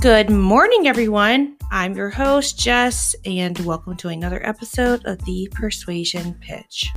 [0.00, 1.58] Good morning, everyone.
[1.70, 6.88] I'm your host, Jess, and welcome to another episode of the Persuasion Pitch.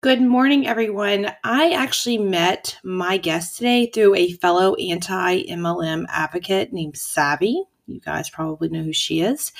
[0.00, 1.32] Good morning, everyone.
[1.42, 7.64] I actually met my guest today through a fellow anti MLM advocate named Savvy.
[7.88, 9.50] You guys probably know who she is.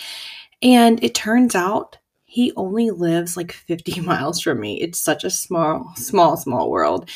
[0.62, 1.98] And it turns out
[2.30, 4.80] he only lives like 50 miles from me.
[4.80, 7.10] It's such a small, small, small world.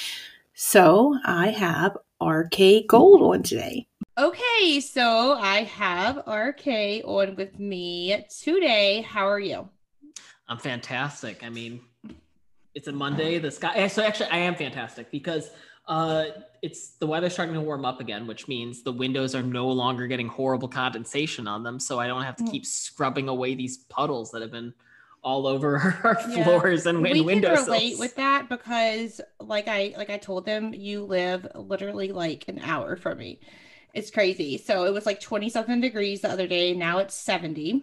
[0.56, 3.88] So I have RK Gold on today.
[4.16, 9.02] Okay, so I have RK on with me today.
[9.02, 9.68] How are you?
[10.48, 11.42] I'm fantastic.
[11.42, 11.80] I mean,
[12.76, 13.40] it's a Monday.
[13.40, 13.72] The sky.
[13.74, 15.50] Eh, so actually, I am fantastic because
[15.88, 16.26] uh,
[16.62, 20.06] it's the weather's starting to warm up again, which means the windows are no longer
[20.06, 21.80] getting horrible condensation on them.
[21.80, 22.52] So I don't have to mm.
[22.52, 24.72] keep scrubbing away these puddles that have been
[25.24, 26.44] all over our yeah.
[26.44, 27.20] floors and windows.
[27.20, 27.58] we windows.
[27.64, 32.44] can relate with that because, like I like I told them, you live literally like
[32.48, 33.40] an hour from me.
[33.94, 34.58] It's crazy.
[34.58, 36.74] So it was like twenty something degrees the other day.
[36.74, 37.82] Now it's seventy.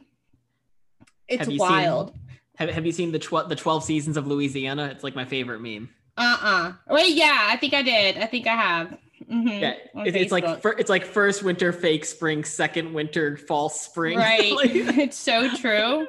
[1.27, 2.11] It's wild.
[2.11, 2.19] Seen,
[2.55, 4.89] have, have you seen the tw- the twelve seasons of Louisiana?
[4.91, 5.89] It's like my favorite meme.
[6.17, 6.67] Uh uh-uh.
[6.69, 8.17] uh Wait, yeah, I think I did.
[8.17, 8.97] I think I have.
[9.31, 13.79] Mm-hmm, yeah, it, it's like fir- it's like first winter, fake spring, second winter, false
[13.79, 14.17] spring.
[14.17, 14.51] Right.
[14.63, 16.05] it's so true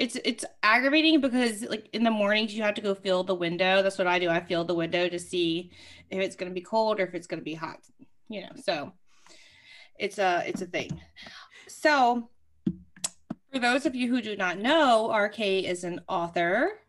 [0.00, 3.82] it's it's aggravating because like in the mornings you have to go feel the window.
[3.82, 4.30] That's what I do.
[4.30, 5.72] I feel the window to see
[6.08, 7.80] if it's going to be cold or if it's going to be hot.
[8.30, 8.92] You know, so
[9.98, 10.98] it's a it's a thing.
[11.68, 12.30] So
[13.52, 16.80] for those of you who do not know, RK is an author.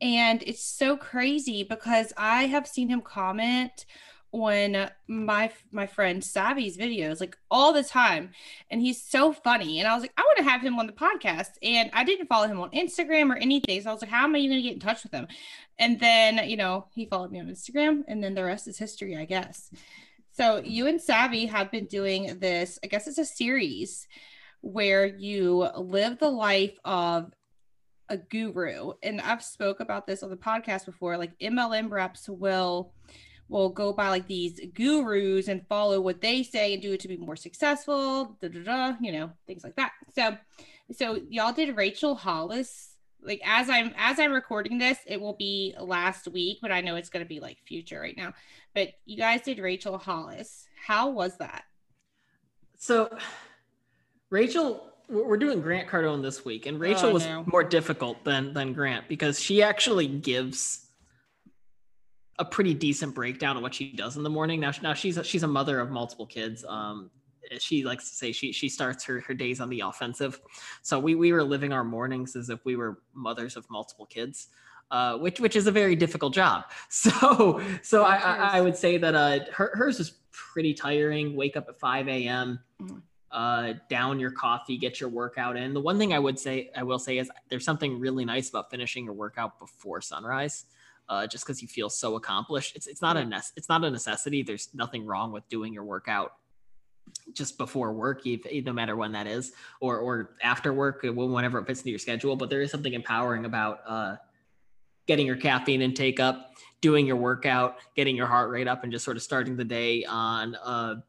[0.00, 3.84] And it's so crazy because I have seen him comment
[4.34, 8.30] on my my friend Savvy's videos like all the time.
[8.68, 9.78] And he's so funny.
[9.78, 11.50] And I was like I want to have him on the podcast.
[11.62, 13.80] And I didn't follow him on Instagram or anything.
[13.80, 15.28] So I was like how am I even going to get in touch with him?
[15.78, 18.02] And then you know he followed me on Instagram.
[18.08, 19.70] And then the rest is history I guess.
[20.32, 24.08] So you and Savvy have been doing this I guess it's a series
[24.62, 27.32] where you live the life of
[28.08, 28.94] a guru.
[29.00, 31.16] And I've spoke about this on the podcast before.
[31.18, 32.92] Like MLM reps will
[33.48, 37.08] will go by like these gurus and follow what they say and do it to
[37.08, 39.92] be more successful, da, da, da, you know, things like that.
[40.14, 40.36] So,
[40.92, 42.90] so y'all did Rachel Hollis.
[43.22, 46.96] Like as I'm as I'm recording this, it will be last week, but I know
[46.96, 48.34] it's going to be like future right now.
[48.74, 50.66] But you guys did Rachel Hollis.
[50.86, 51.64] How was that?
[52.76, 53.16] So,
[54.28, 58.72] Rachel we're doing Grant Cardone this week, and Rachel oh, was more difficult than than
[58.72, 60.83] Grant because she actually gives
[62.38, 64.60] a pretty decent breakdown of what she does in the morning.
[64.60, 66.64] Now, now she's a, she's a mother of multiple kids.
[66.66, 67.10] Um,
[67.58, 70.40] she likes to say she she starts her, her days on the offensive.
[70.82, 74.48] So we we were living our mornings as if we were mothers of multiple kids.
[74.90, 76.64] Uh, which which is a very difficult job.
[76.88, 81.36] So so I, I, I would say that uh, her, hers is pretty tiring.
[81.36, 82.60] Wake up at 5 a.m.
[82.80, 82.98] Mm-hmm.
[83.30, 85.74] Uh, down your coffee, get your workout in.
[85.74, 88.70] The one thing I would say I will say is there's something really nice about
[88.70, 90.66] finishing your workout before sunrise
[91.08, 92.76] uh, just because you feel so accomplished.
[92.76, 94.42] It's it's not a it's not a necessity.
[94.42, 96.32] There's nothing wrong with doing your workout
[97.32, 101.58] just before work, if, no matter when that is, or or after work, uh, whenever
[101.58, 102.36] it fits into your schedule.
[102.36, 104.16] But there is something empowering about uh,
[105.06, 109.04] getting your caffeine intake up, doing your workout, getting your heart rate up, and just
[109.04, 111.02] sort of starting the day on a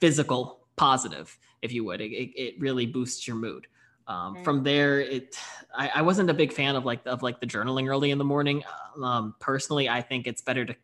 [0.00, 2.00] physical positive, if you would.
[2.00, 3.66] It, it really boosts your mood.
[4.06, 5.36] Um, From there, it
[5.74, 8.24] I, I, wasn't a big fan of like of like the journaling early in the
[8.24, 8.62] morning.
[9.02, 10.76] Um, personally, I think it's better to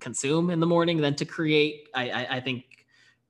[0.00, 1.88] consume in the morning than to create.
[1.94, 2.64] I I, I think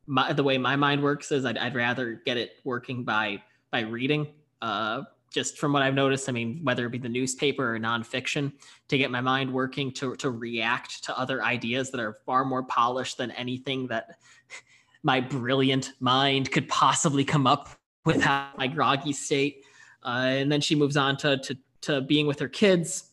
[0.07, 3.81] my, the way my mind works is I'd, I'd rather get it working by by
[3.81, 4.27] reading.
[4.61, 5.03] Uh,
[5.33, 8.53] just from what I've noticed, I mean, whether it be the newspaper or nonfiction,
[8.89, 12.65] to get my mind working to to react to other ideas that are far more
[12.65, 14.19] polished than anything that
[15.05, 17.69] my brilliant mind could possibly come up
[18.07, 19.65] without my groggy state.
[20.05, 23.11] Uh, and then she moves on to, to, to being with her kids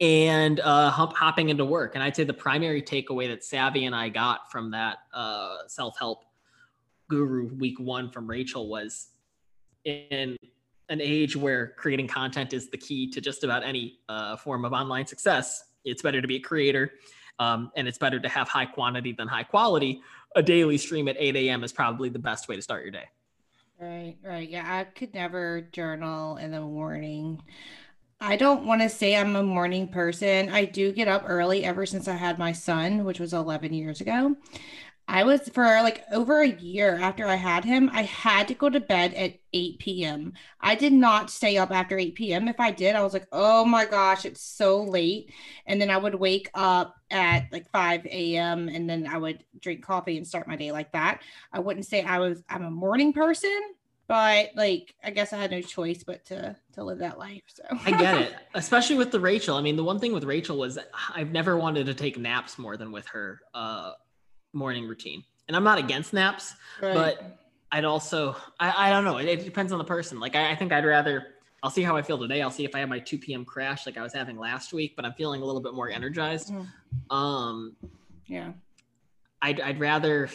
[0.00, 1.94] and uh, hop, hopping into work.
[1.94, 5.98] And I'd say the primary takeaway that Savvy and I got from that uh, self
[5.98, 6.24] help
[7.08, 9.08] guru week one from Rachel was
[9.84, 10.36] in
[10.88, 14.72] an age where creating content is the key to just about any uh, form of
[14.72, 15.64] online success.
[15.84, 16.92] It's better to be a creator
[17.38, 20.02] um, and it's better to have high quantity than high quality.
[20.36, 21.64] A daily stream at 8 a.m.
[21.64, 23.04] is probably the best way to start your day.
[23.82, 24.48] Right, right.
[24.48, 27.42] Yeah, I could never journal in the morning.
[28.20, 30.50] I don't want to say I'm a morning person.
[30.50, 34.00] I do get up early ever since I had my son, which was 11 years
[34.00, 34.36] ago.
[35.08, 38.70] I was for like over a year after I had him, I had to go
[38.70, 40.32] to bed at 8 p.m.
[40.60, 42.48] I did not stay up after 8 p.m.
[42.48, 45.30] If I did, I was like, oh my gosh, it's so late.
[45.66, 48.68] And then I would wake up at like 5 a.m.
[48.68, 51.20] and then I would drink coffee and start my day like that.
[51.52, 53.60] I wouldn't say I was, I'm a morning person,
[54.08, 57.42] but like I guess I had no choice but to to live that life.
[57.46, 59.56] So I get it, especially with the Rachel.
[59.56, 60.78] I mean, the one thing with Rachel was
[61.14, 63.40] I've never wanted to take naps more than with her.
[63.54, 63.92] Uh,
[64.52, 65.24] morning routine.
[65.48, 66.94] And I'm not against naps, right.
[66.94, 67.38] but
[67.70, 69.18] I'd also, I, I don't know.
[69.18, 70.20] It, it, depends on the person.
[70.20, 71.28] Like, I, I think I'd rather,
[71.62, 72.42] I'll see how I feel today.
[72.42, 73.44] I'll see if I have my 2 p.m.
[73.44, 76.52] crash like I was having last week, but I'm feeling a little bit more energized.
[76.52, 77.14] Mm.
[77.14, 77.76] Um,
[78.26, 78.52] yeah.
[79.40, 80.28] I'd, I'd rather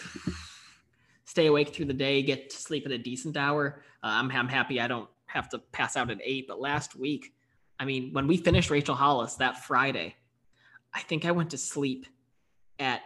[1.25, 3.81] stay awake through the day, get to sleep at a decent hour.
[4.03, 6.47] Uh, I'm, I'm happy I don't have to pass out at eight.
[6.47, 7.33] But last week,
[7.79, 10.15] I mean, when we finished Rachel Hollis that Friday,
[10.93, 12.07] I think I went to sleep
[12.79, 13.01] at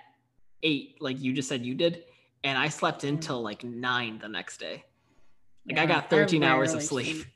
[0.64, 2.04] eight, like you just said you did,
[2.44, 3.46] and I slept until mm-hmm.
[3.46, 4.84] like nine the next day.
[5.68, 7.16] Like yeah, I got 13 I hours of sleep.
[7.16, 7.28] sleep.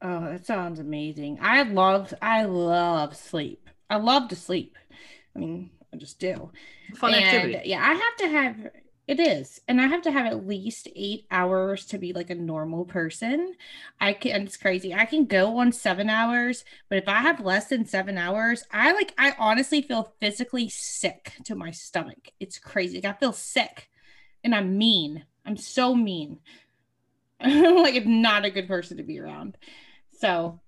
[0.00, 1.38] Oh, that sounds amazing.
[1.42, 3.68] I love I love sleep.
[3.90, 4.76] I love to sleep.
[5.34, 6.52] I mean, I just do.
[6.94, 7.68] Fun and, activity.
[7.68, 8.70] Yeah, I have to have
[9.08, 9.62] it is.
[9.66, 13.54] And I have to have at least eight hours to be like a normal person.
[13.98, 14.92] I can, it's crazy.
[14.92, 18.92] I can go on seven hours, but if I have less than seven hours, I
[18.92, 22.32] like, I honestly feel physically sick to my stomach.
[22.38, 23.00] It's crazy.
[23.00, 23.88] Like, I feel sick
[24.44, 25.24] and I'm mean.
[25.46, 26.40] I'm so mean.
[27.40, 29.56] I'm like, it's not a good person to be around.
[30.18, 30.60] So,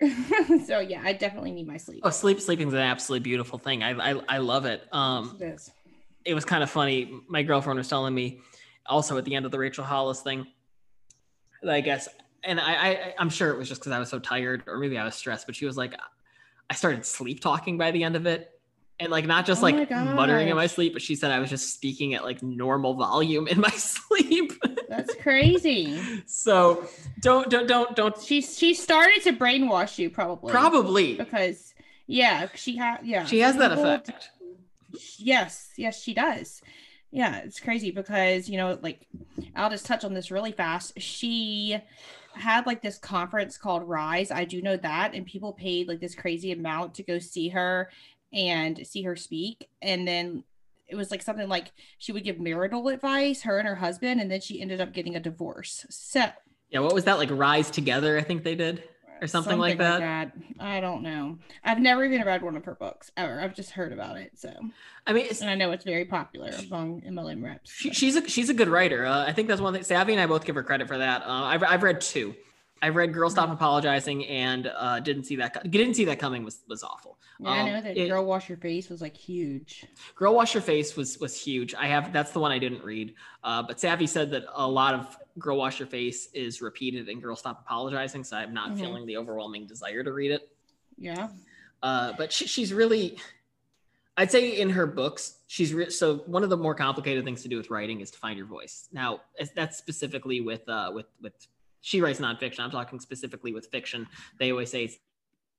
[0.66, 2.00] so yeah, I definitely need my sleep.
[2.02, 3.84] Oh, sleep, sleeping is an absolutely beautiful thing.
[3.84, 4.82] I, I, I love it.
[4.92, 5.70] Um, it is
[6.26, 7.10] it was kind of funny.
[7.28, 8.40] My girlfriend was telling me
[8.86, 10.46] also at the end of the Rachel Hollis thing,
[11.66, 12.08] I guess,
[12.44, 14.98] and I, I I'm sure it was just because I was so tired or maybe
[14.98, 15.94] I was stressed, but she was like,
[16.68, 18.50] I started sleep talking by the end of it.
[18.98, 21.50] And like not just oh like muttering in my sleep, but she said I was
[21.50, 24.52] just speaking at like normal volume in my sleep.
[24.88, 26.00] That's crazy.
[26.26, 26.88] so
[27.20, 28.18] don't don't don't don't.
[28.18, 30.50] She she started to brainwash you probably.
[30.50, 31.74] Probably because
[32.06, 33.26] yeah, she had yeah.
[33.26, 34.30] She has that effect
[35.18, 36.62] yes yes she does.
[37.10, 39.06] Yeah it's crazy because you know like
[39.54, 41.00] i'll just touch on this really fast.
[41.00, 41.78] She
[42.34, 44.30] had like this conference called rise.
[44.30, 47.90] I do know that and people paid like this crazy amount to go see her
[48.32, 50.44] and see her speak and then
[50.88, 54.30] it was like something like she would give marital advice her and her husband and
[54.30, 55.86] then she ended up getting a divorce.
[55.90, 56.26] So
[56.70, 58.82] yeah what was that like rise together i think they did
[59.20, 60.00] or something, something like, that.
[60.00, 60.64] like, that.
[60.64, 61.38] I don't know.
[61.64, 63.40] I've never even read one of her books ever.
[63.40, 64.32] I've just heard about it.
[64.36, 64.52] So
[65.06, 67.70] I mean, and I know it's very popular among MLM reps.
[67.70, 69.06] She, she's a she's a good writer.
[69.06, 69.82] Uh, I think that's one thing.
[69.82, 71.22] Savvy and I both give her credit for that.
[71.22, 72.34] Uh, I've I've read two.
[72.82, 75.70] I've read "Girl Stop Apologizing" and uh, didn't see that.
[75.70, 77.18] Didn't see that coming was was awful.
[77.38, 79.86] Yeah, um, I know that it, "Girl Wash Your Face" was like huge.
[80.14, 81.74] "Girl Wash Your Face" was was huge.
[81.74, 83.14] I have that's the one I didn't read.
[83.42, 87.20] Uh, but Savvy said that a lot of "Girl Wash Your Face" is repeated in
[87.20, 88.80] "Girl Stop Apologizing," so I'm not mm-hmm.
[88.80, 90.48] feeling the overwhelming desire to read it.
[90.98, 91.28] Yeah.
[91.82, 93.18] Uh, but she, she's really,
[94.16, 97.48] I'd say in her books, she's re- so one of the more complicated things to
[97.48, 98.88] do with writing is to find your voice.
[98.92, 99.20] Now,
[99.54, 101.34] that's specifically with uh, with with
[101.80, 102.60] she writes nonfiction.
[102.60, 104.06] I'm talking specifically with fiction.
[104.38, 104.98] They always say it's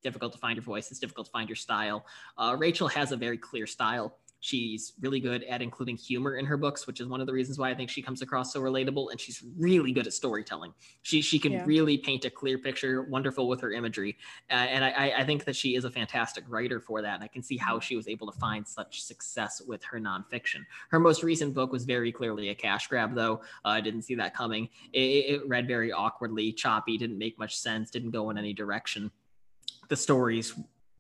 [0.04, 0.92] difficult to find your voice.
[0.92, 2.06] It's difficult to find your style.
[2.38, 4.18] Uh, Rachel has a very clear style.
[4.40, 7.58] She's really good at including humor in her books, which is one of the reasons
[7.58, 9.10] why I think she comes across so relatable.
[9.10, 10.74] And she's really good at storytelling.
[11.02, 11.64] She she can yeah.
[11.66, 14.16] really paint a clear picture, wonderful with her imagery.
[14.50, 17.16] Uh, and I, I think that she is a fantastic writer for that.
[17.16, 20.66] And I can see how she was able to find such success with her nonfiction.
[20.90, 23.42] Her most recent book was very clearly a cash grab, though.
[23.66, 24.70] Uh, I didn't see that coming.
[24.94, 29.12] It, it read very awkwardly, choppy, didn't make much sense, didn't go in any direction.
[29.90, 30.54] The stories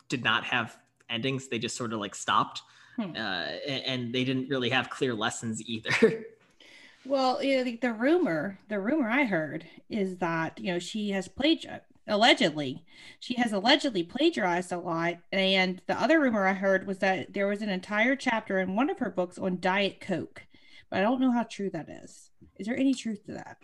[0.10, 0.77] did not have
[1.10, 2.62] endings; they just sort of like stopped.
[2.98, 3.12] Hmm.
[3.16, 6.25] Uh, and they didn't really have clear lessons either.
[7.06, 11.12] well, you know, the, the, rumor, the rumor I heard is that you know she
[11.12, 12.84] has plagiarized allegedly.
[13.20, 15.18] She has allegedly plagiarized a lot.
[15.32, 18.89] And the other rumor i heard was that there was an entire chapter in one
[18.89, 20.44] of her books on diet coke.
[20.89, 22.32] But i don't know how true that is.
[22.58, 23.58] Is there any truth to that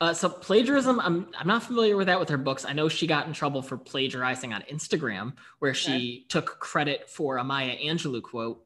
[0.00, 2.64] uh, so plagiarism, I'm I'm not familiar with that with her books.
[2.64, 5.78] I know she got in trouble for plagiarizing on Instagram, where okay.
[5.78, 8.64] she took credit for a Maya Angelou quote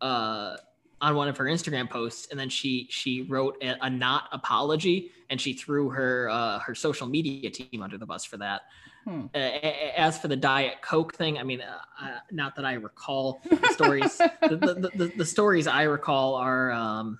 [0.00, 0.56] uh,
[1.00, 5.10] on one of her Instagram posts, and then she she wrote a, a not apology,
[5.28, 8.62] and she threw her uh, her social media team under the bus for that.
[9.04, 9.26] Hmm.
[9.34, 13.68] As for the diet coke thing, I mean, uh, uh, not that I recall the
[13.72, 14.16] stories.
[14.42, 16.70] the, the, the, the, stories I recall are.
[16.70, 17.18] Um,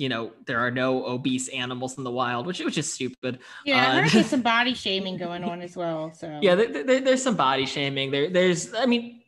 [0.00, 3.90] you know there are no obese animals in the wild which which is stupid yeah
[3.90, 7.36] uh, there's some body shaming going on as well so yeah there, there, there's some
[7.36, 9.20] body shaming there there's i mean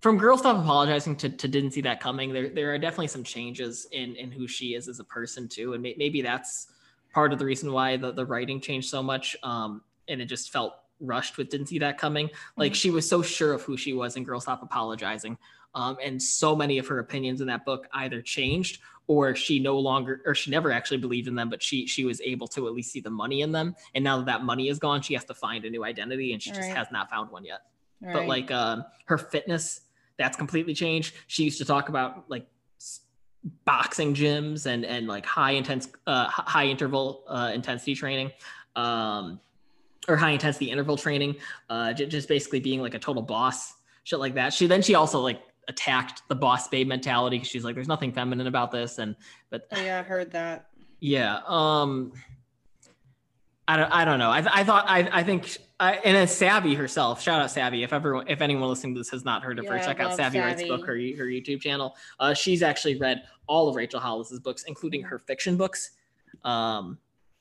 [0.00, 3.24] from Girl Stop Apologizing to, to Didn't See That Coming, there, there are definitely some
[3.24, 5.72] changes in, in who she is as a person, too.
[5.72, 6.68] And may, maybe that's
[7.12, 9.36] part of the reason why the, the writing changed so much.
[9.42, 12.30] Um, and it just felt rushed with Didn't See That Coming.
[12.56, 12.76] Like mm-hmm.
[12.76, 15.38] she was so sure of who she was in Girl Stop Apologizing.
[15.74, 19.78] Um, and so many of her opinions in that book either changed or she no
[19.78, 22.72] longer or she never actually believed in them but she she was able to at
[22.72, 25.24] least see the money in them and now that that money is gone she has
[25.24, 27.60] to find a new identity and she just has not found one yet
[28.00, 28.14] right.
[28.14, 29.82] but like um, her fitness
[30.18, 31.14] that's completely changed.
[31.26, 32.46] She used to talk about like
[33.64, 38.32] boxing gyms and and like high intense uh, high interval uh, intensity training
[38.74, 39.40] um,
[40.08, 41.36] or high intensity interval training
[41.70, 44.94] uh, j- just basically being like a total boss shit like that she then she
[44.94, 48.98] also like attacked the boss babe mentality because she's like there's nothing feminine about this
[48.98, 49.16] and
[49.50, 50.68] but oh, yeah i heard that
[51.00, 52.12] yeah um
[53.68, 54.30] I don't, I don't know.
[54.30, 57.82] I, I thought, I, I think, I, and then Savvy herself, shout out Savvy.
[57.82, 60.14] If everyone, if anyone listening to this has not heard of yeah, her, check out
[60.14, 61.96] Savvy, Savvy Writes Book, her, her YouTube channel.
[62.20, 65.90] Uh, she's actually read all of Rachel Hollis's books, including her fiction books.
[66.44, 66.98] Um,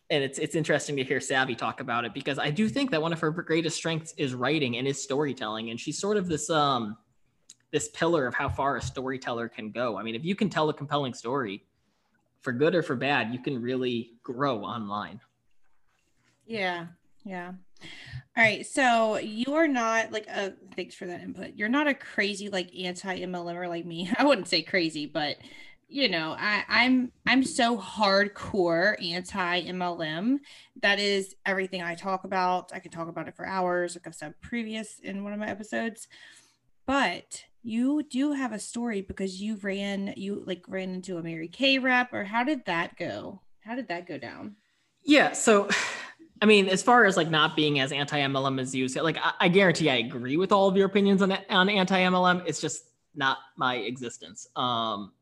[0.09, 3.01] and it's, it's interesting to hear Savvy talk about it because I do think that
[3.01, 5.71] one of her greatest strengths is writing and is storytelling.
[5.71, 6.97] And she's sort of this, um,
[7.71, 9.97] this pillar of how far a storyteller can go.
[9.97, 11.63] I mean, if you can tell a compelling story
[12.41, 15.19] for good or for bad, you can really grow online.
[16.45, 16.87] Yeah.
[17.23, 17.53] Yeah.
[18.37, 18.65] All right.
[18.65, 21.53] So you are not like a thanks for that input.
[21.55, 24.11] You're not a crazy like anti MLMer like me.
[24.17, 25.37] I wouldn't say crazy, but
[25.87, 30.37] you know, I, I'm I'm so hardcore anti MLM.
[30.81, 32.71] That is everything I talk about.
[32.73, 35.47] I can talk about it for hours, like I've said previous in one of my
[35.47, 36.07] episodes.
[36.85, 41.47] But you do have a story because you ran you like ran into a Mary
[41.47, 43.41] Kay rep, or how did that go?
[43.61, 44.55] How did that go down?
[45.03, 45.69] Yeah, so
[46.41, 49.17] I mean, as far as like not being as anti MLM as you say, like
[49.17, 52.43] I, I, guarantee I agree with all of your opinions on on anti MLM.
[52.45, 54.47] It's just not my existence.
[54.55, 55.13] Um,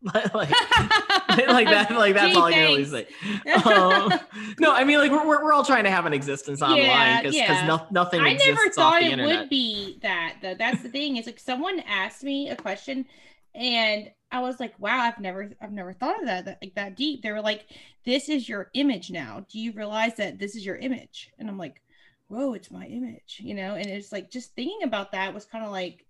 [0.14, 3.06] like, like that, like that's Gee, all I can really say.
[3.64, 4.12] Um,
[4.60, 7.34] no, I mean, like we're, we're, we're all trying to have an existence online because
[7.34, 7.66] yeah, yeah.
[7.66, 8.20] no, nothing.
[8.20, 9.40] I never thought it internet.
[9.40, 10.36] would be that.
[10.40, 11.16] Though that's the thing.
[11.16, 13.06] Is like someone asked me a question,
[13.54, 16.96] and I was like, wow, I've never I've never thought of that, that like that
[16.96, 17.22] deep.
[17.22, 17.66] They were like,
[18.04, 19.44] this is your image now.
[19.50, 21.30] Do you realize that this is your image?
[21.38, 21.82] And I'm like,
[22.28, 23.74] whoa, it's my image, you know?
[23.74, 26.06] And it's like just thinking about that was kind of like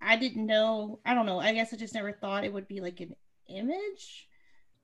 [0.00, 1.40] I didn't know, I don't know.
[1.40, 3.14] I guess I just never thought it would be like an
[3.48, 4.28] image.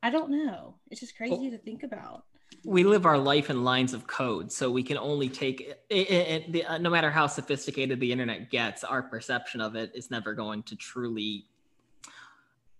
[0.02, 0.75] I don't know.
[0.90, 2.25] It's just crazy well, to think about.
[2.64, 6.11] We live our life in lines of code, so we can only take it, it,
[6.11, 10.11] it the, uh, no matter how sophisticated the internet gets, our perception of it is
[10.11, 11.47] never going to truly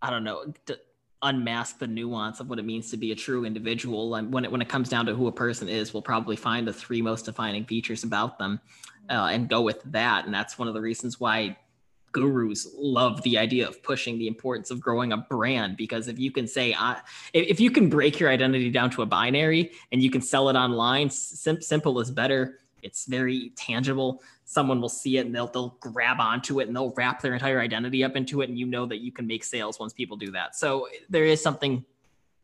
[0.05, 0.53] I don't know,
[1.23, 4.17] unmask the nuance of what it means to be a true individual.
[4.17, 6.69] And when it when it comes down to who a person is, we'll probably find
[6.69, 8.61] the three most defining features about them
[9.09, 10.27] uh, and go with that.
[10.27, 11.57] And that's one of the reasons why
[12.15, 16.31] gurus love the idea of pushing the importance of growing a brand because if you
[16.31, 16.95] can say uh,
[17.35, 20.55] if you can break your identity down to a binary and you can sell it
[20.55, 22.61] online sim- simple is better.
[22.83, 24.23] It's very tangible.
[24.45, 27.61] Someone will see it and they'll they'll grab onto it and they'll wrap their entire
[27.61, 30.31] identity up into it and you know that you can make sales once people do
[30.31, 30.55] that.
[30.55, 31.85] So there is something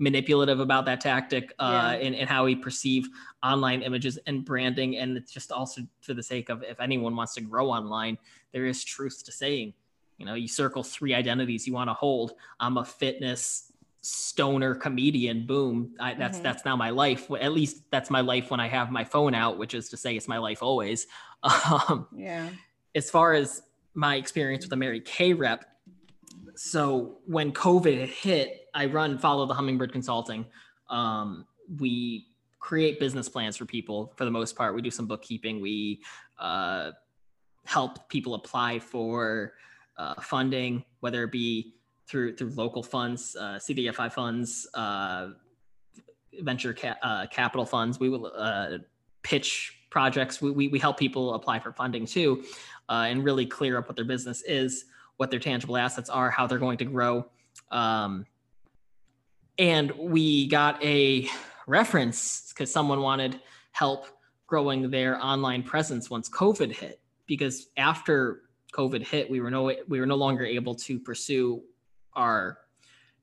[0.01, 2.07] manipulative about that tactic uh, yeah.
[2.07, 3.07] and, and how we perceive
[3.43, 7.35] online images and branding and it's just also for the sake of if anyone wants
[7.35, 8.17] to grow online
[8.53, 9.75] there is truth to saying
[10.17, 15.47] you know you circle three identities you want to hold i'm a fitness stoner comedian
[15.47, 16.45] boom I, that's mm-hmm.
[16.45, 19.59] that's now my life at least that's my life when i have my phone out
[19.59, 21.07] which is to say it's my life always
[21.43, 22.49] um, yeah
[22.95, 25.70] as far as my experience with the mary kay rep
[26.57, 30.45] so when covid hit i run follow the hummingbird consulting
[30.89, 31.47] um,
[31.79, 32.27] we
[32.59, 36.01] create business plans for people for the most part we do some bookkeeping we
[36.39, 36.91] uh,
[37.65, 39.53] help people apply for
[39.97, 41.75] uh, funding whether it be
[42.11, 45.29] through through local funds, uh, CDFI funds, uh,
[46.41, 48.01] venture ca- uh, capital funds.
[48.01, 48.79] We will uh,
[49.23, 50.43] pitch projects.
[50.43, 52.43] We, we, we help people apply for funding too,
[52.89, 54.87] and really clear up what their business is,
[55.21, 57.27] what their tangible assets are, how they're going to grow.
[57.71, 58.25] Um,
[59.59, 61.29] and we got a
[61.67, 63.39] reference because someone wanted
[63.73, 64.07] help
[64.47, 67.01] growing their online presence once COVID hit.
[67.27, 71.63] Because after COVID hit, we were no we were no longer able to pursue
[72.15, 72.57] our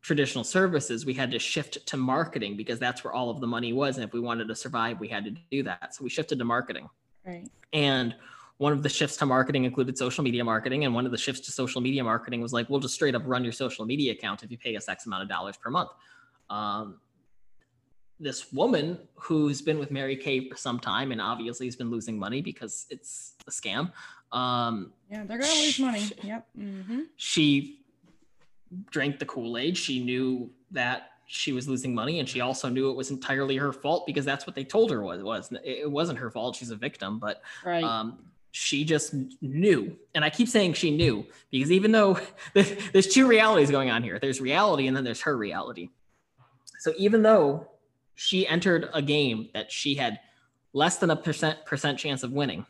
[0.01, 3.73] traditional services, we had to shift to marketing because that's where all of the money
[3.73, 3.97] was.
[3.97, 5.95] And if we wanted to survive, we had to do that.
[5.95, 6.87] So we shifted to marketing.
[7.25, 7.49] Right.
[7.73, 8.15] And
[8.57, 10.85] one of the shifts to marketing included social media marketing.
[10.85, 13.21] And one of the shifts to social media marketing was like, we'll just straight up
[13.25, 15.91] run your social media account if you pay us X amount of dollars per month.
[16.49, 16.99] Um,
[18.19, 22.17] this woman who's been with Mary Kay for some time and obviously has been losing
[22.17, 23.91] money because it's a scam.
[24.31, 26.03] Um, yeah, they're gonna lose money.
[26.23, 26.47] Yep.
[26.57, 27.01] Mm-hmm.
[27.15, 27.85] She
[28.89, 29.77] drank the Kool Aid.
[29.77, 33.71] She knew that she was losing money, and she also knew it was entirely her
[33.71, 36.55] fault because that's what they told her was was it wasn't her fault.
[36.55, 37.83] She's a victim, but right.
[37.83, 38.17] um,
[38.57, 39.95] she just knew.
[40.15, 42.19] And I keep saying she knew because even though
[42.53, 45.89] there's two realities going on here, there's reality and then there's her reality.
[46.79, 47.69] So even though
[48.15, 50.19] she entered a game that she had
[50.73, 52.65] less than a percent percent chance of winning,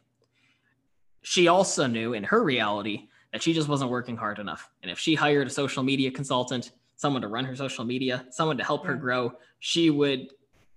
[1.21, 4.69] she also knew in her reality that she just wasn't working hard enough.
[4.81, 8.57] And if she hired a social media consultant, someone to run her social media, someone
[8.57, 10.29] to help her grow, she would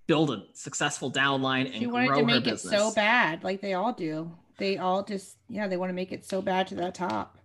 [0.07, 2.73] build a successful downline and she wanted grow to make her it business.
[2.73, 4.31] so bad, like they all do.
[4.61, 7.39] They all just yeah, they want to make it so bad to that top.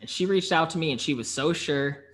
[0.00, 2.04] And she reached out to me, and she was so sure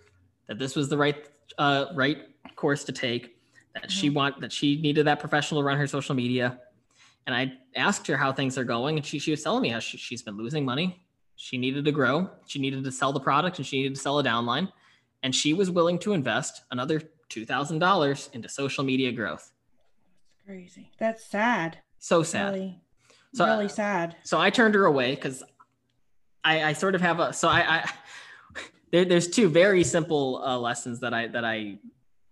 [0.49, 2.19] that this was the right uh, right
[2.57, 3.37] course to take.
[3.75, 3.91] That mm-hmm.
[3.91, 6.59] she want that she needed that professional to run her social media.
[7.29, 9.79] And I asked her how things are going, and she she was telling me how
[9.79, 11.05] she, she's been losing money.
[11.37, 12.29] She needed to grow.
[12.49, 14.73] She needed to sell the product, and she needed to sell a downline.
[15.23, 19.53] And she was willing to invest another two thousand dollars into social media growth.
[20.27, 20.91] That's crazy.
[20.99, 21.79] That's sad.
[22.01, 22.55] So sad.
[22.55, 22.81] Really,
[23.35, 24.17] so, really sad.
[24.23, 25.43] So I turned her away because
[26.45, 27.91] I, I sort of have a so I, I
[28.93, 31.79] there, there's two very simple uh, lessons that I that I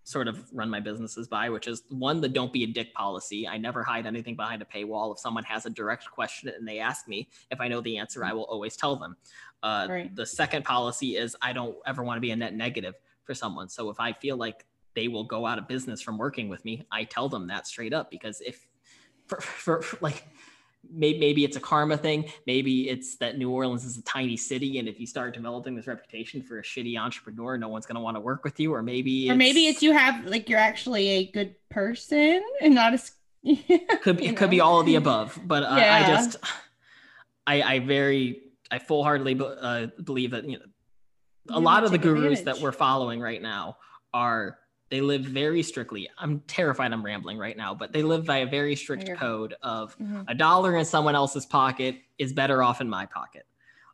[0.06, 3.46] sort of run my businesses by, which is one, the don't be a dick policy.
[3.48, 5.12] I never hide anything behind a paywall.
[5.12, 8.24] If someone has a direct question and they ask me, if I know the answer,
[8.24, 9.16] I will always tell them.
[9.64, 10.14] Uh, right.
[10.14, 13.68] The second policy is I don't ever want to be a net negative for someone.
[13.68, 16.86] So if I feel like they will go out of business from working with me,
[16.92, 18.64] I tell them that straight up because if
[19.26, 20.24] for, for, for like
[20.92, 22.26] maybe, maybe it's a karma thing.
[22.46, 25.86] Maybe it's that New Orleans is a tiny city, and if you start developing this
[25.86, 28.72] reputation for a shitty entrepreneur, no one's going to want to work with you.
[28.74, 32.94] Or maybe, or maybe it's you have like you're actually a good person and not
[32.94, 33.00] a.
[34.02, 35.94] could be it could be all of the above, but uh, yeah.
[35.94, 36.36] I just,
[37.46, 40.64] I I very I full heartedly uh, believe that you know
[41.50, 42.44] a lot of the gurus advantage.
[42.44, 43.76] that we're following right now
[44.12, 44.58] are
[44.90, 46.08] they live very strictly.
[46.18, 49.98] I'm terrified I'm rambling right now, but they live by a very strict code of
[49.98, 50.22] mm-hmm.
[50.28, 53.46] a dollar in someone else's pocket is better off in my pocket.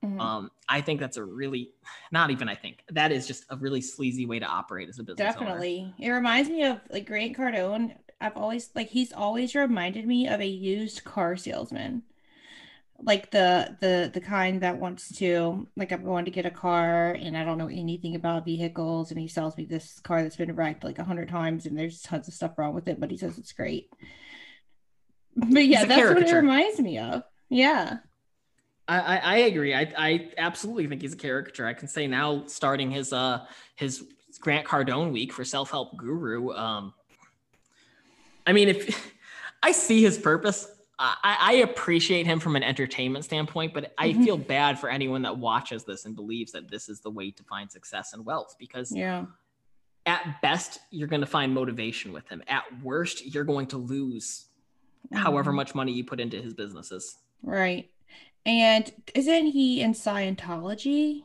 [0.04, 0.20] Mm-hmm.
[0.20, 1.70] Um, I think that's a really,
[2.10, 5.02] not even I think, that is just a really sleazy way to operate as a
[5.02, 5.34] business.
[5.34, 5.80] Definitely.
[5.80, 5.94] Owner.
[5.98, 7.94] It reminds me of like Grant Cardone.
[8.20, 12.02] I've always, like, he's always reminded me of a used car salesman
[13.04, 17.12] like the the the kind that wants to like I'm going to get a car
[17.12, 20.54] and I don't know anything about vehicles and he sells me this car that's been
[20.54, 23.16] wrecked like a hundred times and there's tons of stuff wrong with it, but he
[23.16, 23.90] says it's great.
[25.34, 26.26] But yeah, that's caricature.
[26.26, 27.22] what it reminds me of.
[27.48, 27.98] Yeah.
[28.86, 29.74] I, I, I agree.
[29.74, 31.66] I, I absolutely think he's a caricature.
[31.66, 33.44] I can say now, starting his uh
[33.76, 34.04] his
[34.40, 36.52] Grant Cardone week for self help guru.
[36.52, 36.94] Um,
[38.46, 39.12] I mean, if
[39.62, 40.66] I see his purpose,
[40.98, 44.24] I, I, appreciate him from an entertainment standpoint, but I mm-hmm.
[44.24, 47.42] feel bad for anyone that watches this and believes that this is the way to
[47.44, 49.24] find success and wealth because yeah.
[50.06, 52.42] at best you're going to find motivation with him.
[52.46, 54.46] At worst, you're going to lose
[55.06, 55.16] mm-hmm.
[55.16, 57.16] however much money you put into his businesses.
[57.42, 57.90] Right.
[58.44, 61.22] And isn't he in Scientology?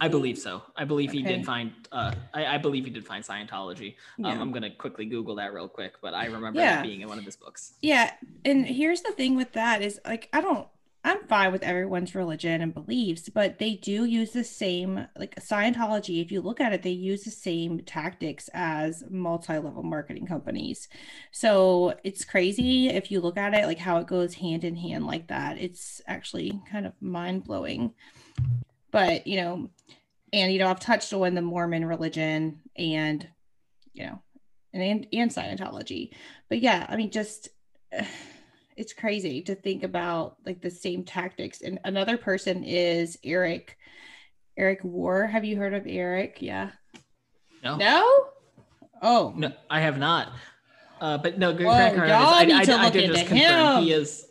[0.00, 0.62] I, I believe so.
[0.76, 1.18] I believe okay.
[1.18, 1.72] he did find.
[1.92, 3.94] Uh, I, I, believe he did find Scientology.
[4.18, 4.32] Um, yeah.
[4.32, 6.76] Um, I'm gonna quickly Google that real quick, but I remember yeah.
[6.76, 7.74] that being in one of his books.
[7.82, 8.12] Yeah,
[8.44, 10.68] and here's the thing with that is like I don't.
[11.06, 16.22] I'm fine with everyone's religion and beliefs, but they do use the same like Scientology.
[16.22, 20.88] If you look at it, they use the same tactics as multi-level marketing companies.
[21.30, 25.06] So it's crazy if you look at it, like how it goes hand in hand
[25.06, 25.58] like that.
[25.58, 27.92] It's actually kind of mind blowing
[28.94, 29.68] but you know
[30.32, 33.26] and you know i've touched on the mormon religion and
[33.92, 34.22] you know
[34.72, 36.10] and and scientology.
[36.48, 37.48] But yeah i mean just
[38.76, 41.60] it's crazy to think about like the same tactics.
[41.60, 43.76] And another person is eric
[44.56, 45.28] eric Worre.
[45.28, 46.38] Have you heard of eric?
[46.40, 46.70] Yeah.
[47.62, 47.76] No.
[47.76, 48.26] No?
[49.02, 49.34] Oh.
[49.36, 50.32] No i have not.
[51.00, 52.10] Uh, but no, Grant Cardone.
[52.10, 53.82] I, I, I, I did just confirm him.
[53.82, 54.24] he is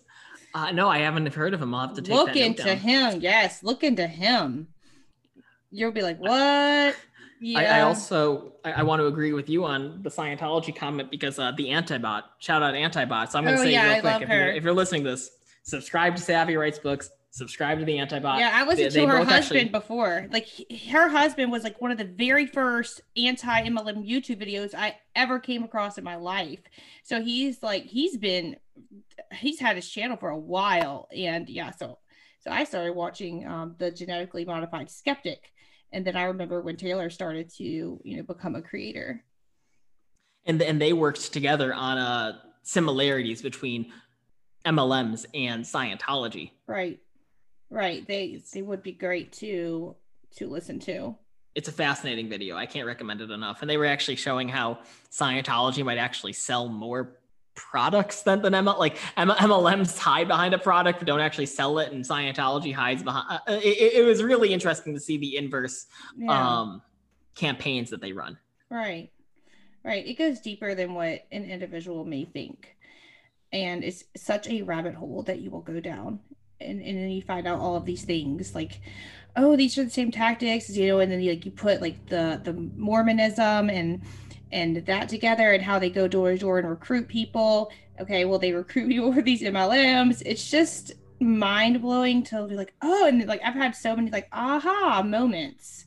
[0.54, 1.74] uh, no, I haven't heard of him.
[1.74, 3.22] I'll have to take look into him.
[3.22, 4.68] Yes, look into him.
[5.72, 6.96] You'll be like, what?
[7.39, 7.60] Yeah.
[7.60, 11.39] I, I also I, I, want to agree with you on the Scientology comment because
[11.39, 13.32] uh, the Antibot shout out Antibot.
[13.32, 15.12] So I'm going to oh, say yeah, real quick if you're, if you're, listening to
[15.12, 15.30] this,
[15.63, 17.10] subscribe to Savvy Writes Books.
[17.32, 18.39] Subscribe to the Antibot.
[18.39, 19.66] Yeah, I listened they, to they her husband actually...
[19.66, 20.28] before.
[20.32, 24.74] Like he, her husband was like one of the very first anti MLM YouTube videos
[24.74, 26.60] I ever came across in my life.
[27.04, 28.56] So he's like he's been
[29.33, 31.99] he's had his channel for a while and yeah so
[32.39, 35.51] so i started watching um, the genetically modified skeptic
[35.91, 39.23] and then i remember when taylor started to you know become a creator
[40.45, 42.33] and and they worked together on uh
[42.63, 43.91] similarities between
[44.65, 46.51] MLMs and Scientology.
[46.67, 46.99] Right.
[47.69, 48.07] Right.
[48.07, 49.95] They they would be great to
[50.38, 51.15] to listen to.
[51.55, 52.55] It's a fascinating video.
[52.55, 53.62] I can't recommend it enough.
[53.62, 54.79] And they were actually showing how
[55.12, 57.17] Scientology might actually sell more
[57.56, 61.92] products than than ML like MLMs hide behind a product but don't actually sell it
[61.92, 65.86] and Scientology hides behind uh, uh, it, it was really interesting to see the inverse
[66.18, 66.62] yeah.
[66.62, 66.82] um
[67.36, 68.38] campaigns that they run.
[68.70, 69.10] Right.
[69.84, 70.06] Right.
[70.06, 72.76] It goes deeper than what an individual may think.
[73.52, 76.20] And it's such a rabbit hole that you will go down.
[76.60, 78.80] And, and then you find out all of these things like,
[79.36, 82.06] oh, these are the same tactics, you know, and then you, like you put like
[82.08, 84.02] the the Mormonism and
[84.54, 87.72] and that together and how they go door to door and recruit people.
[88.00, 90.22] Okay, well they recruit people for these MLMs.
[90.26, 94.30] It's just mind blowing to be like, oh, and like I've had so many like
[94.32, 95.86] aha moments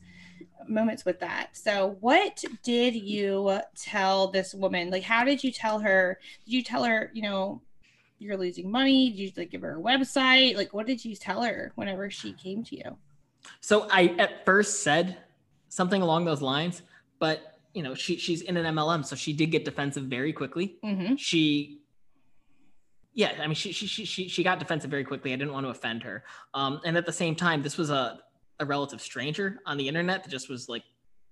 [0.69, 1.49] moments with that.
[1.53, 4.89] So, what did you tell this woman?
[4.89, 6.19] Like, how did you tell her?
[6.45, 7.61] Did you tell her, you know,
[8.19, 9.09] you're losing money?
[9.09, 10.55] Did you like give her a website?
[10.55, 12.97] Like, what did you tell her whenever she came to you?
[13.61, 15.17] So, I at first said
[15.69, 16.81] something along those lines,
[17.19, 20.77] but you know, she she's in an MLM, so she did get defensive very quickly.
[20.83, 21.15] Mm-hmm.
[21.15, 21.81] She
[23.13, 25.31] yeah, I mean, she, she she she got defensive very quickly.
[25.31, 26.23] I didn't want to offend her,
[26.55, 28.19] um, and at the same time, this was a
[28.59, 30.81] a relative stranger on the internet that just was like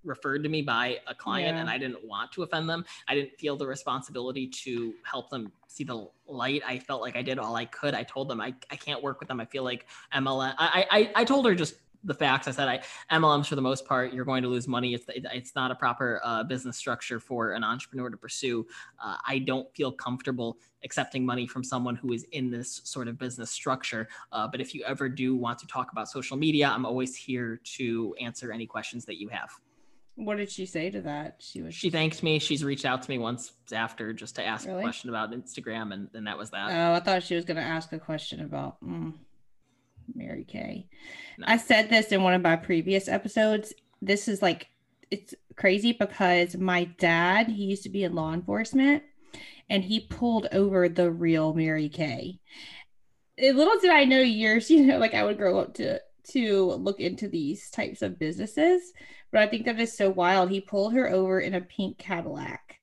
[0.03, 1.62] referred to me by a client yeah.
[1.62, 2.86] and I didn't want to offend them.
[3.08, 6.62] I didn't feel the responsibility to help them see the light.
[6.63, 7.95] I felt like I did all I could.
[7.95, 9.39] I told them I, I can't work with them.
[9.39, 10.53] I feel like MLM.
[10.60, 11.73] I, I, I told her just
[12.05, 12.47] the facts.
[12.47, 12.81] I said, I
[13.15, 14.93] MLMs for the most part, you're going to lose money.
[14.93, 18.65] It's it's not a proper uh, business structure for an entrepreneur to pursue.
[19.03, 23.17] Uh, I don't feel comfortable accepting money from someone who is in this sort of
[23.17, 24.07] business structure.
[24.31, 27.59] Uh, but if you ever do want to talk about social media, I'm always here
[27.75, 29.49] to answer any questions that you have.
[30.15, 31.37] What did she say to that?
[31.39, 31.75] She was.
[31.75, 32.39] She thanked me.
[32.39, 34.79] She's reached out to me once after just to ask really?
[34.79, 36.69] a question about Instagram, and, and that was that.
[36.71, 38.81] Oh, I thought she was going to ask a question about.
[38.81, 39.13] Mm.
[40.13, 40.87] Mary Kay.
[41.37, 41.45] No.
[41.47, 43.73] I said this in one of my previous episodes.
[44.01, 44.67] This is like
[45.11, 49.03] it's crazy because my dad, he used to be in law enforcement
[49.69, 52.39] and he pulled over the real Mary Kay.
[53.39, 55.99] Little did I know years, you know, like I would grow up to
[56.31, 58.93] to look into these types of businesses.
[59.31, 60.49] But I think that is so wild.
[60.49, 62.79] He pulled her over in a pink Cadillac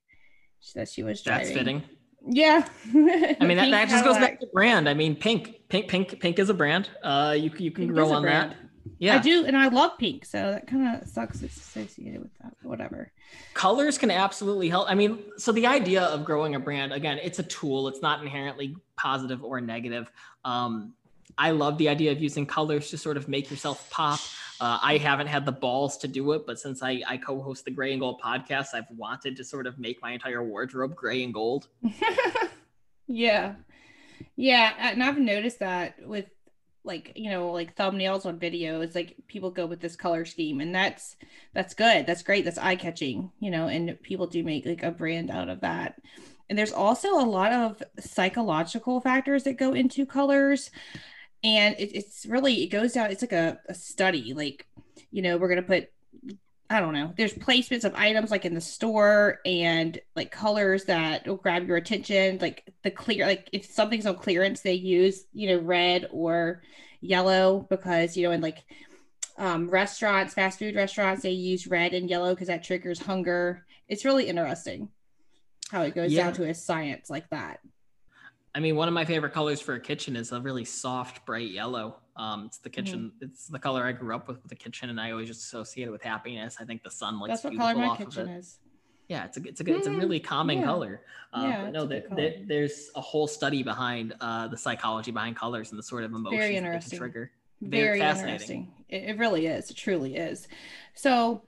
[0.74, 1.46] that she was driving.
[1.46, 1.82] That's fitting.
[2.26, 2.68] Yeah.
[2.88, 4.88] I mean, that, that just goes back to brand.
[4.88, 6.88] I mean, pink, pink, pink, pink is a brand.
[7.02, 8.56] Uh, you, you can pink grow on that.
[8.98, 9.16] Yeah.
[9.16, 9.44] I do.
[9.44, 10.24] And I love pink.
[10.24, 11.42] So that kind of sucks.
[11.42, 13.10] It's associated with that, whatever.
[13.54, 14.88] Colors can absolutely help.
[14.88, 17.88] I mean, so the idea of growing a brand, again, it's a tool.
[17.88, 20.10] It's not inherently positive or negative.
[20.44, 20.94] Um,
[21.38, 24.20] I love the idea of using colors to sort of make yourself pop.
[24.62, 27.64] Uh, I haven't had the balls to do it, but since I, I co host
[27.64, 31.24] the Gray and Gold podcast, I've wanted to sort of make my entire wardrobe gray
[31.24, 31.66] and gold.
[33.08, 33.56] yeah.
[34.36, 34.72] Yeah.
[34.78, 36.26] And I've noticed that with
[36.84, 40.74] like you know like thumbnails on videos like people go with this color scheme and
[40.74, 41.14] that's
[41.54, 44.90] that's good that's great that's eye catching you know and people do make like a
[44.90, 46.02] brand out of that
[46.50, 50.72] and there's also a lot of psychological factors that go into colors
[51.44, 54.66] and it, it's really it goes down it's like a, a study like
[55.10, 55.90] you know we're gonna put
[56.72, 57.12] I don't know.
[57.18, 61.76] There's placements of items like in the store and like colors that will grab your
[61.76, 62.38] attention.
[62.40, 66.62] Like the clear, like if something's on clearance, they use, you know, red or
[67.02, 68.64] yellow because, you know, in like
[69.36, 73.66] um, restaurants, fast food restaurants, they use red and yellow because that triggers hunger.
[73.86, 74.88] It's really interesting
[75.70, 76.24] how it goes yeah.
[76.24, 77.60] down to a science like that.
[78.54, 81.50] I mean, one of my favorite colors for a kitchen is a really soft, bright
[81.50, 81.96] yellow.
[82.16, 82.84] Um, it's the mm-hmm.
[82.84, 83.12] kitchen.
[83.16, 83.24] Mm-hmm.
[83.24, 85.88] It's the color I grew up with, with the kitchen, and I always just associate
[85.88, 86.56] it with happiness.
[86.60, 88.58] I think the sun looks That's what color my kitchen is.
[89.08, 90.64] Yeah, it's a it's a good, it's a mm, really calming yeah.
[90.64, 91.02] color.
[91.32, 95.70] Um, yeah, no, there, there, there's a whole study behind uh, the psychology behind colors
[95.70, 96.98] and the sort of emotions Very interesting.
[96.98, 97.30] that trigger.
[97.60, 98.72] Very, Very fascinating.
[98.88, 99.70] It, it really is.
[99.70, 100.48] It truly is.
[100.94, 101.42] So,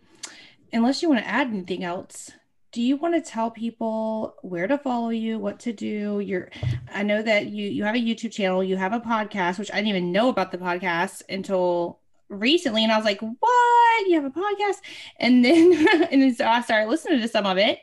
[0.73, 2.31] unless you want to add anything else,
[2.74, 6.18] do you want to tell people where to follow you what to do?
[6.18, 6.50] You're
[6.92, 9.76] i know that you you have a youtube channel you have a podcast which i
[9.76, 14.06] didn't even know about the podcast until recently and i was like what?
[14.08, 14.78] You have a podcast?
[15.18, 17.78] And then and then so i started listening to some of it.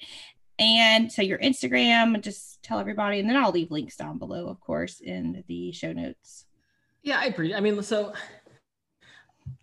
[0.59, 4.59] And so your instagram just tell everybody and then i'll leave links down below of
[4.59, 6.45] course in the show notes.
[7.01, 8.11] Yeah i agree i mean so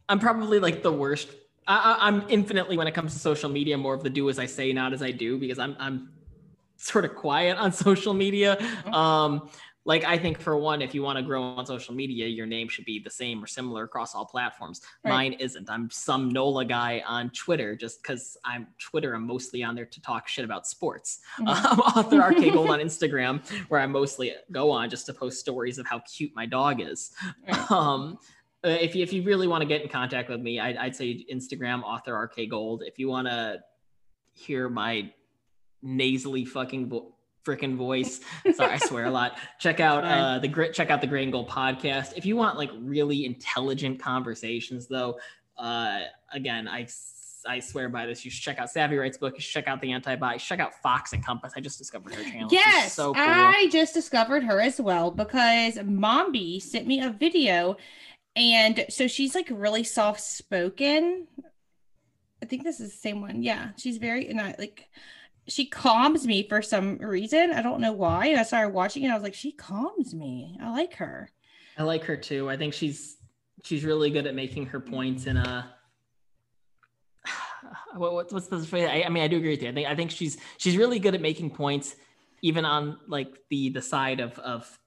[0.08, 1.28] i'm probably like the worst
[1.68, 4.46] I, am infinitely when it comes to social media more of the do as I
[4.46, 6.10] say, not as I do, because I'm I'm
[6.76, 8.56] sort of quiet on social media.
[8.56, 8.94] Mm-hmm.
[8.94, 9.50] Um,
[9.84, 12.68] like I think for one, if you want to grow on social media, your name
[12.68, 14.82] should be the same or similar across all platforms.
[15.02, 15.10] Right.
[15.10, 15.70] Mine isn't.
[15.70, 19.14] I'm some NOLA guy on Twitter just because I'm Twitter.
[19.14, 21.20] I'm mostly on there to talk shit about sports.
[21.38, 21.48] Mm-hmm.
[21.68, 25.78] Um, author RK Gold on Instagram, where I mostly go on just to post stories
[25.78, 27.12] of how cute my dog is.
[27.46, 27.70] Right.
[27.70, 28.18] Um,
[28.64, 30.96] uh, if you if you really want to get in contact with me, I'd, I'd
[30.96, 32.82] say Instagram author RK Gold.
[32.84, 33.58] If you want to
[34.32, 35.10] hear my
[35.82, 38.20] nasally fucking vo- freaking voice.
[38.54, 39.38] Sorry, I swear a lot.
[39.58, 40.74] Check out uh, the grit.
[40.74, 42.12] Check out the Gray and Gold podcast.
[42.16, 45.18] If you want like really intelligent conversations, though,
[45.56, 46.00] uh,
[46.32, 46.86] again, I
[47.46, 48.24] I swear by this.
[48.24, 49.34] You should check out Savvy Writes book.
[49.34, 50.38] You should check out the Antibot.
[50.38, 51.52] Check out Fox and Compass.
[51.56, 52.48] I just discovered her channel.
[52.50, 53.22] Yes, so cool.
[53.22, 57.76] I just discovered her as well because Mombi sent me a video,
[58.38, 61.26] and so she's like really soft spoken.
[62.42, 63.42] I think this is the same one.
[63.42, 64.88] Yeah, she's very and I like
[65.48, 67.52] she calms me for some reason.
[67.52, 68.26] I don't know why.
[68.26, 69.08] And I started watching it.
[69.08, 70.56] I was like, she calms me.
[70.62, 71.30] I like her.
[71.76, 72.48] I like her too.
[72.48, 73.16] I think she's
[73.64, 75.74] she's really good at making her points in a.
[77.96, 78.88] What, what's the phrase?
[78.88, 79.70] I, I mean, I do agree with you.
[79.70, 81.96] I think I think she's she's really good at making points,
[82.42, 84.78] even on like the the side of of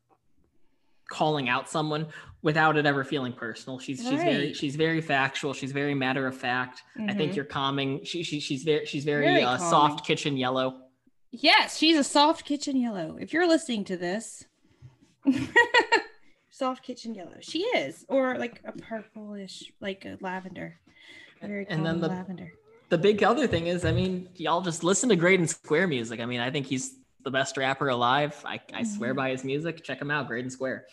[1.12, 2.08] calling out someone
[2.42, 3.78] without it ever feeling personal.
[3.78, 4.10] She's right.
[4.10, 5.54] she's very she's very factual.
[5.54, 6.82] She's very matter of fact.
[6.98, 7.10] Mm-hmm.
[7.10, 7.36] I think mm-hmm.
[7.36, 8.04] you're calming.
[8.04, 10.82] She, she she's very she's very, very uh, soft kitchen yellow.
[11.32, 13.18] Yes, she's a soft kitchen yellow.
[13.20, 14.46] If you're listening to this,
[16.50, 17.38] soft kitchen yellow.
[17.42, 20.80] She is, or like a purplish, like a lavender.
[21.42, 22.54] Very and then the lavender.
[22.90, 26.20] The big other thing is, I mean, y'all just listen to Graydon Square music.
[26.20, 28.42] I mean, I think he's the best rapper alive.
[28.46, 29.18] I, I swear mm-hmm.
[29.18, 29.84] by his music.
[29.84, 30.86] Check him out, Graydon Square.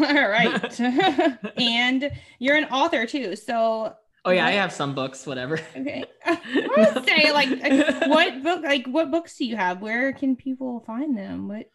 [0.00, 0.80] All right.
[1.56, 3.36] and you're an author too.
[3.36, 3.94] So
[4.26, 5.60] Oh yeah, I have some books, whatever.
[5.76, 6.04] Okay.
[6.24, 9.82] I say like what book like what books do you have?
[9.82, 11.46] Where can people find them?
[11.48, 11.70] What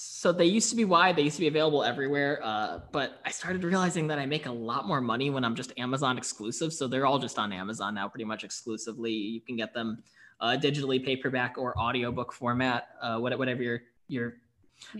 [0.00, 2.38] so they used to be wide, they used to be available everywhere.
[2.40, 5.72] Uh, but I started realizing that I make a lot more money when I'm just
[5.76, 6.72] Amazon exclusive.
[6.72, 9.10] So they're all just on Amazon now, pretty much exclusively.
[9.10, 10.04] You can get them
[10.40, 14.34] uh, digitally, paperback, or audiobook format, uh, whatever your your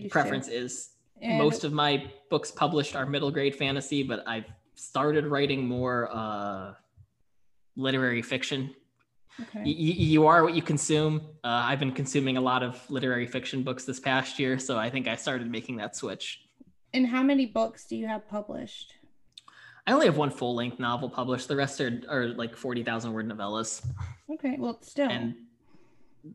[0.09, 0.89] preference is.
[1.21, 6.09] And Most of my books published are middle grade fantasy, but I've started writing more
[6.11, 6.73] uh,
[7.77, 8.75] literary fiction.
[9.41, 9.59] Okay.
[9.63, 11.21] Y- you are what you consume.
[11.43, 14.89] Uh, I've been consuming a lot of literary fiction books this past year, so I
[14.89, 16.41] think I started making that switch.
[16.93, 18.95] And how many books do you have published?
[19.87, 21.47] I only have one full length novel published.
[21.47, 23.83] The rest are, are like 40,000 word novellas.
[24.31, 25.09] Okay, well, still.
[25.09, 25.35] And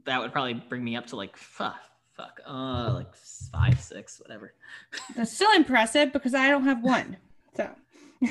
[0.07, 1.76] that would probably bring me up to like fuck,
[2.16, 4.54] fuck, uh, like five, six, whatever.
[5.16, 7.16] That's still impressive because I don't have one.
[7.57, 7.70] So.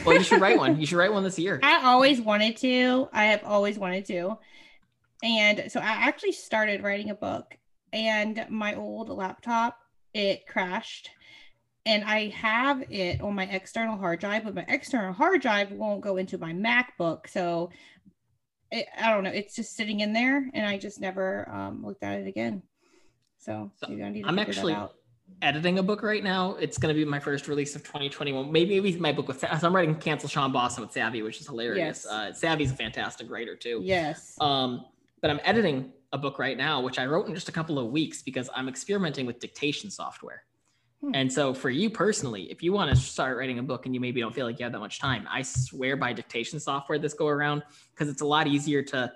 [0.06, 0.80] well, you should write one.
[0.80, 1.60] You should write one this year.
[1.63, 3.08] I always wanted to.
[3.13, 4.38] I have always wanted to.
[5.23, 7.57] And so I actually started writing a book,
[7.91, 9.79] and my old laptop
[10.13, 11.09] it crashed
[11.86, 16.01] and I have it on my external hard drive, but my external hard drive won't
[16.01, 17.27] go into my MacBook.
[17.27, 17.71] So
[18.71, 19.31] it, I don't know.
[19.31, 22.63] It's just sitting in there, and I just never um, looked at it again.
[23.38, 24.77] So, so I'm actually
[25.41, 26.55] editing a book right now.
[26.55, 28.49] It's going to be my first release of 2021.
[28.49, 29.41] Maybe maybe my book with.
[29.41, 32.05] So I'm writing Cancel Sean Boston with Savvy, which is hilarious.
[32.05, 32.05] Yes.
[32.05, 33.81] Uh, Savvy's a fantastic writer too.
[33.83, 34.38] Yes.
[34.39, 34.86] Um,
[35.23, 37.88] but I'm editing a book right now, which I wrote in just a couple of
[37.88, 40.43] weeks because I'm experimenting with dictation software.
[40.99, 41.12] Hmm.
[41.15, 44.01] And so, for you personally, if you want to start writing a book and you
[44.01, 47.13] maybe don't feel like you have that much time, I swear by dictation software this
[47.13, 49.12] go around because it's a lot easier to.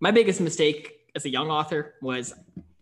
[0.00, 2.34] My biggest mistake as a young author was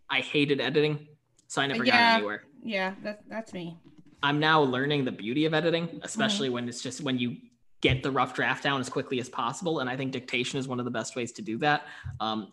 [0.08, 1.06] I hated editing,
[1.46, 2.44] so I never yeah, got anywhere.
[2.64, 3.76] Yeah, that's that's me.
[4.22, 7.36] I'm now learning the beauty of editing, especially mm when it's just when you
[7.84, 9.80] get the rough draft down as quickly as possible.
[9.80, 11.86] And I think dictation is one of the best ways to do that.
[12.18, 12.50] Um,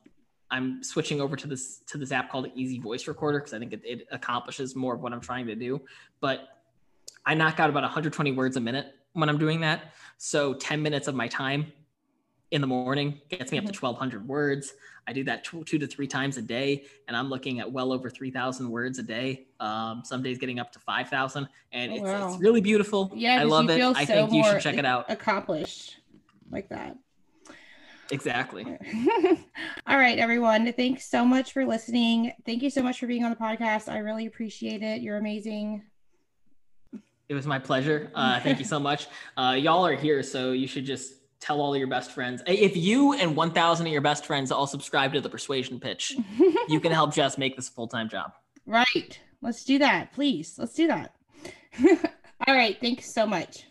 [0.52, 3.72] I'm switching over to this to this app called Easy Voice Recorder because I think
[3.72, 5.80] it, it, accomplishes more of what I'm trying to do.
[6.20, 6.50] But
[7.26, 9.94] I knock out about 120 words a minute when I'm doing that.
[10.18, 11.72] So 10 minutes of my time
[12.52, 14.28] in the morning gets me up to 1,200 mm-hmm.
[14.28, 14.74] words.
[15.08, 17.92] I do that two, two, to three times a day, and I'm looking at well
[17.92, 19.48] over 3,000 words a day.
[19.60, 22.28] Um, some days getting up to 5,000, and oh, it's, wow.
[22.28, 23.12] it's, really beautiful.
[23.16, 23.82] Yeah, I love it.
[23.82, 25.10] I think you should check it out.
[25.10, 25.98] Accomplished
[26.52, 26.98] like that.
[28.12, 28.66] Exactly.
[29.88, 30.72] All right, everyone.
[30.74, 32.34] Thanks so much for listening.
[32.46, 33.90] Thank you so much for being on the podcast.
[33.90, 35.02] I really appreciate it.
[35.02, 35.84] You're amazing.
[37.30, 38.12] It was my pleasure.
[38.14, 39.08] Uh, thank you so much.
[39.38, 42.42] Uh, y'all are here, so you should just tell all your best friends.
[42.48, 46.16] If you and 1,000 of your best friends all subscribe to the persuasion pitch,
[46.70, 48.34] you can help Jess make this a full time job.
[48.66, 49.20] Right.
[49.42, 50.56] Let's do that, please.
[50.58, 51.16] Let's do that.
[52.48, 52.78] all right.
[52.80, 53.66] Thanks so much.